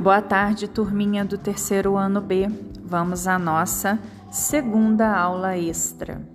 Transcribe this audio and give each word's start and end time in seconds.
Boa 0.00 0.22
tarde, 0.22 0.66
turminha 0.66 1.26
do 1.26 1.36
terceiro 1.36 1.94
ano 1.94 2.22
B. 2.22 2.48
Vamos 2.82 3.26
à 3.26 3.38
nossa 3.38 3.98
segunda 4.30 5.14
aula 5.14 5.58
extra. 5.58 6.26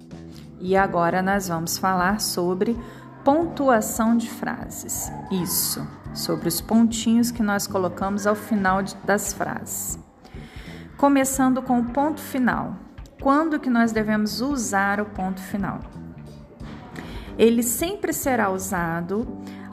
E 0.62 0.78
agora 0.78 1.20
nós 1.20 1.48
vamos 1.48 1.76
falar 1.76 2.22
sobre 2.22 2.78
pontuação 3.24 4.16
de 4.16 4.30
frases. 4.30 5.12
Isso, 5.32 5.84
sobre 6.14 6.48
os 6.48 6.62
pontinhos 6.62 7.32
que 7.32 7.42
nós 7.42 7.66
colocamos 7.66 8.28
ao 8.28 8.36
final 8.36 8.84
das 9.04 9.34
frases. 9.34 9.98
Começando 10.96 11.60
com 11.64 11.80
o 11.80 11.86
ponto 11.86 12.22
final. 12.22 12.76
Quando 13.20 13.60
que 13.60 13.72
nós 13.72 13.92
devemos 13.92 14.42
usar 14.42 15.02
o 15.02 15.06
ponto 15.06 15.42
final? 15.42 15.80
Ele 17.36 17.64
sempre 17.64 18.14
será 18.14 18.52
usado 18.52 19.28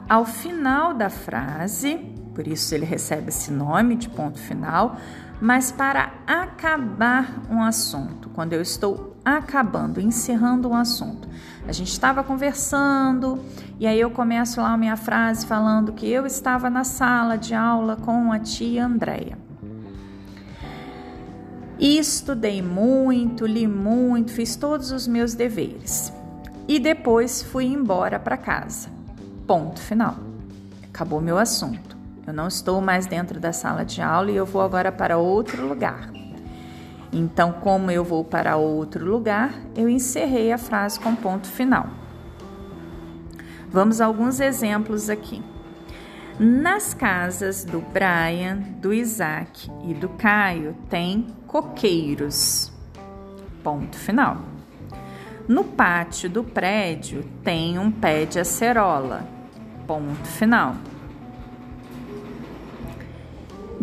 ao 0.09 0.25
final 0.25 0.95
da 0.95 1.11
frase 1.11 2.12
por 2.33 2.47
isso 2.47 2.73
ele 2.73 2.85
recebe 2.85 3.29
esse 3.29 3.51
nome 3.51 3.95
de 3.95 4.09
ponto 4.09 4.39
final, 4.39 4.97
mas 5.41 5.71
para 5.71 6.13
acabar 6.25 7.43
um 7.49 7.61
assunto, 7.61 8.29
quando 8.29 8.53
eu 8.53 8.61
estou 8.61 9.15
acabando, 9.25 10.01
encerrando 10.01 10.69
um 10.69 10.75
assunto. 10.75 11.27
A 11.67 11.71
gente 11.71 11.91
estava 11.91 12.23
conversando 12.23 13.39
e 13.79 13.87
aí 13.87 13.99
eu 13.99 14.11
começo 14.11 14.59
lá 14.59 14.73
a 14.73 14.77
minha 14.77 14.97
frase 14.97 15.45
falando 15.45 15.93
que 15.93 16.09
eu 16.09 16.25
estava 16.25 16.69
na 16.69 16.83
sala 16.83 17.37
de 17.37 17.53
aula 17.53 17.95
com 17.95 18.31
a 18.31 18.39
tia 18.39 18.85
Andréia. 18.85 19.37
Estudei 21.79 22.61
muito, 22.61 23.45
li 23.45 23.67
muito, 23.67 24.31
fiz 24.31 24.55
todos 24.55 24.91
os 24.91 25.07
meus 25.07 25.33
deveres. 25.33 26.13
E 26.67 26.79
depois 26.79 27.41
fui 27.43 27.65
embora 27.65 28.19
para 28.19 28.37
casa. 28.37 28.89
Ponto 29.45 29.81
final. 29.81 30.15
Acabou 30.87 31.19
meu 31.19 31.37
assunto. 31.37 31.92
Eu 32.25 32.33
não 32.33 32.47
estou 32.47 32.79
mais 32.79 33.05
dentro 33.05 33.39
da 33.39 33.51
sala 33.51 33.83
de 33.83 34.01
aula 34.01 34.31
e 34.31 34.35
eu 34.35 34.45
vou 34.45 34.61
agora 34.61 34.91
para 34.91 35.17
outro 35.17 35.67
lugar. 35.67 36.09
Então, 37.11 37.51
como 37.51 37.91
eu 37.91 38.03
vou 38.03 38.23
para 38.23 38.55
outro 38.55 39.05
lugar, 39.05 39.53
eu 39.75 39.89
encerrei 39.89 40.51
a 40.51 40.57
frase 40.57 40.99
com 40.99 41.15
ponto 41.15 41.47
final. 41.47 41.87
Vamos 43.69 43.99
a 43.99 44.05
alguns 44.05 44.39
exemplos 44.39 45.09
aqui. 45.09 45.43
Nas 46.39 46.93
casas 46.93 47.63
do 47.63 47.79
Brian, 47.79 48.57
do 48.81 48.93
Isaac 48.93 49.69
e 49.83 49.93
do 49.93 50.09
Caio 50.09 50.75
tem 50.89 51.27
coqueiros. 51.45 52.71
Ponto 53.63 53.97
final. 53.97 54.37
No 55.47 55.63
pátio 55.63 56.29
do 56.29 56.43
prédio 56.43 57.23
tem 57.43 57.77
um 57.77 57.91
pé 57.91 58.25
de 58.25 58.39
acerola. 58.39 59.27
Ponto 59.85 60.27
final. 60.27 60.75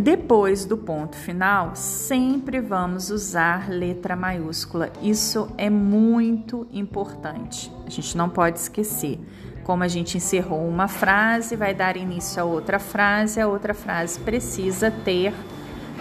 Depois 0.03 0.65
do 0.65 0.79
ponto 0.79 1.15
final, 1.15 1.77
sempre 1.77 2.59
vamos 2.59 3.11
usar 3.11 3.69
letra 3.69 4.17
maiúscula. 4.17 4.91
Isso 5.03 5.53
é 5.59 5.69
muito 5.69 6.67
importante. 6.73 7.70
A 7.87 7.91
gente 7.91 8.17
não 8.17 8.31
pode 8.31 8.59
esquecer. 8.59 9.21
Como 9.62 9.83
a 9.83 9.89
gente 9.89 10.17
encerrou 10.17 10.67
uma 10.67 10.89
frase, 10.89 11.55
vai 11.55 11.75
dar 11.75 11.98
início 11.98 12.41
a 12.41 12.47
outra 12.47 12.78
frase, 12.78 13.43
a 13.43 13.47
outra 13.47 13.75
frase 13.75 14.19
precisa 14.21 14.91
ter 14.91 15.34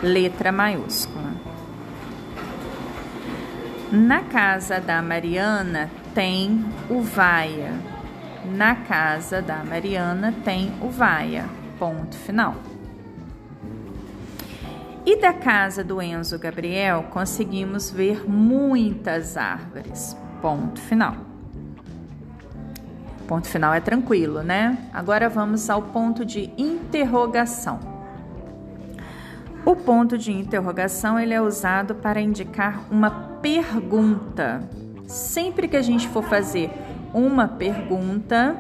letra 0.01 0.49
maiúscula. 0.49 1.33
Na 3.91 4.23
casa 4.23 4.79
da 4.79 5.01
Mariana 5.01 5.89
tem 6.15 6.65
o 6.89 7.01
vaia. 7.01 7.73
Na 8.45 8.75
casa 8.75 9.41
da 9.41 9.57
Mariana 9.57 10.33
tem 10.45 10.71
o 10.81 10.89
vaia. 10.89 11.49
Ponto 11.77 12.15
final. 12.15 12.55
E 15.05 15.15
da 15.15 15.33
casa 15.33 15.83
do 15.83 16.01
Enzo 16.01 16.37
Gabriel 16.37 17.03
conseguimos 17.09 17.89
ver 17.89 18.29
muitas 18.29 19.37
árvores. 19.37 20.15
Ponto 20.41 20.79
final. 20.79 21.15
Ponto 23.27 23.47
final 23.47 23.73
é 23.73 23.79
tranquilo, 23.79 24.41
né? 24.41 24.77
Agora 24.93 25.29
vamos 25.29 25.69
ao 25.69 25.81
ponto 25.81 26.25
de 26.25 26.51
interrogação. 26.57 27.79
O 29.65 29.75
ponto 29.75 30.17
de 30.17 30.31
interrogação 30.31 31.19
ele 31.19 31.33
é 31.33 31.41
usado 31.41 31.95
para 31.95 32.19
indicar 32.19 32.85
uma 32.89 33.11
pergunta. 33.41 34.61
Sempre 35.07 35.67
que 35.67 35.77
a 35.77 35.81
gente 35.81 36.07
for 36.07 36.23
fazer 36.23 36.71
uma 37.13 37.47
pergunta, 37.47 38.57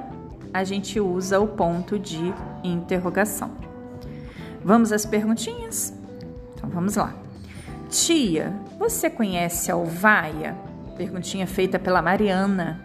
a 0.53 0.63
gente 0.63 0.99
usa 0.99 1.39
o 1.39 1.47
ponto 1.47 1.97
de 1.97 2.33
interrogação. 2.63 3.51
Vamos 4.63 4.91
às 4.91 5.05
perguntinhas? 5.05 5.98
Então 6.59 6.69
vamos 6.69 6.97
lá. 6.97 7.13
Tia, 7.89 8.53
você 8.77 9.09
conhece 9.09 9.71
a 9.71 9.75
Alvaia? 9.75 10.57
Perguntinha 10.97 11.47
feita 11.47 11.79
pela 11.79 12.01
Mariana. 12.01 12.81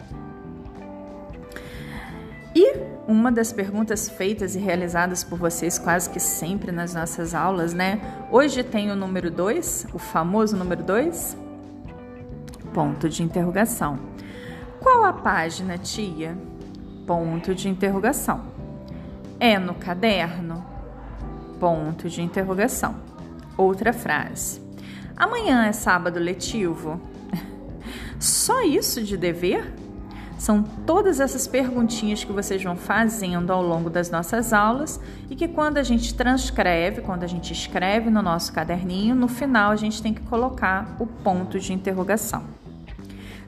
E 2.55 2.73
uma 3.05 3.33
das 3.33 3.51
perguntas 3.51 4.07
feitas 4.07 4.55
e 4.55 4.59
realizadas 4.59 5.25
por 5.25 5.37
vocês 5.37 5.77
quase 5.77 6.09
que 6.09 6.21
sempre 6.21 6.71
nas 6.71 6.93
nossas 6.93 7.35
aulas, 7.35 7.73
né? 7.73 7.99
Hoje 8.31 8.63
tem 8.63 8.89
o 8.89 8.95
número 8.95 9.29
2, 9.29 9.87
o 9.93 9.99
famoso 9.99 10.55
número 10.55 10.81
2? 10.81 11.37
Ponto 12.73 13.09
de 13.09 13.23
interrogação. 13.23 13.99
Qual 14.79 15.03
a 15.03 15.11
página, 15.11 15.77
tia? 15.77 16.37
Ponto 17.05 17.53
de 17.53 17.67
interrogação. 17.67 18.41
É 19.37 19.59
no 19.59 19.75
caderno? 19.75 20.65
Ponto 21.59 22.09
de 22.09 22.21
interrogação. 22.21 22.95
Outra 23.57 23.93
frase. 23.93 24.61
Amanhã 25.15 25.65
é 25.65 25.71
sábado 25.71 26.19
letivo? 26.19 26.99
Só 28.19 28.61
isso 28.61 29.01
de 29.01 29.15
dever? 29.15 29.73
São 30.37 30.61
todas 30.61 31.21
essas 31.21 31.47
perguntinhas 31.47 32.23
que 32.23 32.31
vocês 32.31 32.61
vão 32.61 32.75
fazendo 32.75 33.51
ao 33.51 33.61
longo 33.61 33.89
das 33.89 34.11
nossas 34.11 34.51
aulas 34.51 34.99
e 35.29 35.35
que 35.35 35.47
quando 35.47 35.77
a 35.77 35.83
gente 35.83 36.13
transcreve, 36.13 37.01
quando 37.01 37.23
a 37.23 37.27
gente 37.27 37.53
escreve 37.53 38.09
no 38.09 38.21
nosso 38.21 38.51
caderninho, 38.51 39.15
no 39.15 39.29
final 39.29 39.71
a 39.71 39.75
gente 39.77 40.01
tem 40.01 40.13
que 40.13 40.21
colocar 40.23 40.97
o 40.99 41.07
ponto 41.07 41.57
de 41.57 41.71
interrogação. 41.71 42.43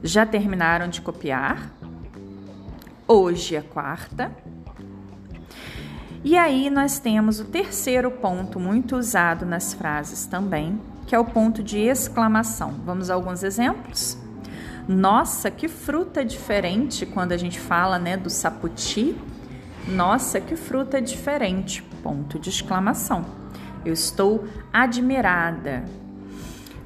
Já 0.02 0.24
terminaram 0.24 0.88
de 0.88 1.02
copiar? 1.02 1.70
Hoje 3.06 3.56
é 3.56 3.60
quarta. 3.60 4.32
E 6.30 6.36
aí 6.36 6.68
nós 6.68 6.98
temos 6.98 7.40
o 7.40 7.46
terceiro 7.46 8.10
ponto 8.10 8.60
muito 8.60 8.98
usado 8.98 9.46
nas 9.46 9.72
frases 9.72 10.26
também, 10.26 10.78
que 11.06 11.14
é 11.14 11.18
o 11.18 11.24
ponto 11.24 11.62
de 11.62 11.78
exclamação. 11.78 12.74
Vamos 12.84 13.08
a 13.08 13.14
alguns 13.14 13.42
exemplos? 13.42 14.18
Nossa, 14.86 15.50
que 15.50 15.68
fruta 15.68 16.22
diferente 16.22 17.06
quando 17.06 17.32
a 17.32 17.36
gente 17.38 17.58
fala, 17.58 17.98
né, 17.98 18.14
do 18.14 18.28
saputi. 18.28 19.16
Nossa, 19.88 20.38
que 20.38 20.54
fruta 20.54 21.00
diferente. 21.00 21.82
Ponto 22.02 22.38
de 22.38 22.50
exclamação. 22.50 23.24
Eu 23.82 23.94
estou 23.94 24.46
admirada. 24.70 25.86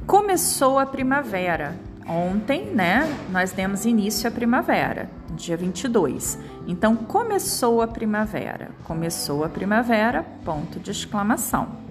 Começou 0.06 0.78
a 0.78 0.86
primavera. 0.86 1.76
Ontem, 2.06 2.66
né, 2.66 3.08
nós 3.30 3.52
demos 3.52 3.84
início 3.84 4.28
à 4.28 4.30
primavera, 4.30 5.08
dia 5.36 5.56
22. 5.56 6.38
Então, 6.66 6.96
começou 6.96 7.80
a 7.80 7.86
primavera. 7.86 8.70
Começou 8.84 9.44
a 9.44 9.48
primavera, 9.48 10.24
ponto 10.44 10.80
de 10.80 10.90
exclamação. 10.90 11.82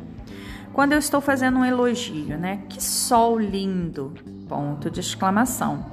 Quando 0.74 0.94
eu 0.94 1.00
estou 1.00 1.20
fazendo 1.20 1.60
um 1.60 1.66
elogio, 1.66 2.38
né? 2.38 2.62
Que 2.70 2.82
sol 2.82 3.38
lindo! 3.38 4.14
Ponto 4.48 4.90
de 4.90 5.02
exclamação. 5.02 5.86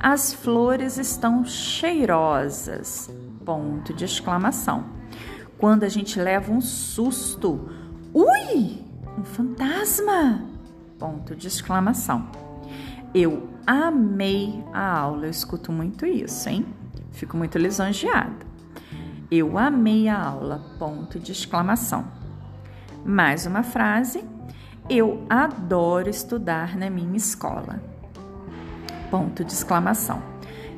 As 0.00 0.32
flores 0.32 0.98
estão 0.98 1.44
cheirosas. 1.44 3.10
Ponto 3.44 3.94
de 3.94 4.04
exclamação. 4.04 4.84
Quando 5.58 5.84
a 5.84 5.88
gente 5.88 6.20
leva 6.20 6.52
um 6.52 6.60
susto, 6.60 7.68
ui! 8.12 8.84
Um 9.16 9.24
fantasma! 9.24 10.44
Ponto 10.98 11.36
de 11.36 11.46
exclamação. 11.46 12.28
Eu 13.14 13.55
amei 13.66 14.64
a 14.72 14.98
aula, 14.98 15.26
eu 15.26 15.30
escuto 15.30 15.72
muito 15.72 16.06
isso, 16.06 16.48
hein? 16.48 16.66
Fico 17.12 17.36
muito 17.36 17.58
lisonjeada. 17.58 18.46
Eu 19.30 19.58
amei 19.58 20.08
a 20.08 20.22
aula. 20.22 20.62
Ponto 20.78 21.18
de 21.18 21.32
exclamação. 21.32 22.04
Mais 23.04 23.44
uma 23.46 23.62
frase. 23.62 24.24
Eu 24.88 25.26
adoro 25.28 26.08
estudar 26.08 26.76
na 26.76 26.88
minha 26.88 27.16
escola. 27.16 27.82
Ponto 29.10 29.44
de 29.44 29.52
exclamação. 29.52 30.22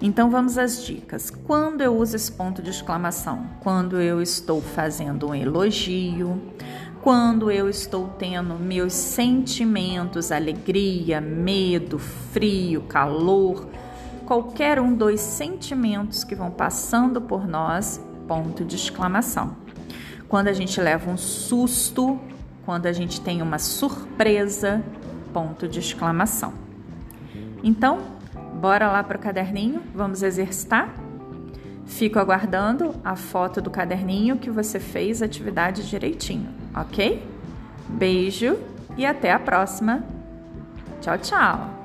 Então 0.00 0.30
vamos 0.30 0.56
às 0.56 0.84
dicas. 0.84 1.28
Quando 1.28 1.80
eu 1.82 1.96
uso 1.96 2.16
esse 2.16 2.30
ponto 2.30 2.62
de 2.62 2.70
exclamação? 2.70 3.44
Quando 3.60 4.00
eu 4.00 4.22
estou 4.22 4.62
fazendo 4.62 5.28
um 5.28 5.34
elogio, 5.34 6.40
quando 7.08 7.50
eu 7.50 7.70
estou 7.70 8.06
tendo 8.18 8.52
meus 8.56 8.92
sentimentos, 8.92 10.30
alegria, 10.30 11.22
medo, 11.22 11.98
frio, 11.98 12.82
calor, 12.82 13.66
qualquer 14.26 14.78
um 14.78 14.94
dos 14.94 15.18
sentimentos 15.18 16.22
que 16.22 16.34
vão 16.34 16.50
passando 16.50 17.18
por 17.18 17.48
nós, 17.48 17.98
ponto 18.26 18.62
de 18.62 18.76
exclamação. 18.76 19.56
Quando 20.28 20.48
a 20.48 20.52
gente 20.52 20.78
leva 20.82 21.10
um 21.10 21.16
susto, 21.16 22.20
quando 22.66 22.84
a 22.84 22.92
gente 22.92 23.22
tem 23.22 23.40
uma 23.40 23.58
surpresa, 23.58 24.84
ponto 25.32 25.66
de 25.66 25.78
exclamação. 25.78 26.52
Então, 27.64 28.00
bora 28.60 28.92
lá 28.92 29.02
para 29.02 29.16
o 29.16 29.20
caderninho, 29.20 29.82
vamos 29.94 30.22
exercitar? 30.22 30.94
Fico 31.86 32.18
aguardando 32.18 32.94
a 33.02 33.16
foto 33.16 33.62
do 33.62 33.70
caderninho 33.70 34.36
que 34.36 34.50
você 34.50 34.78
fez 34.78 35.22
a 35.22 35.24
atividade 35.24 35.88
direitinho, 35.88 36.50
ok? 36.74 37.22
Beijo 37.88 38.58
e 38.96 39.06
até 39.06 39.32
a 39.32 39.38
próxima. 39.38 40.02
Tchau, 41.00 41.18
tchau! 41.18 41.77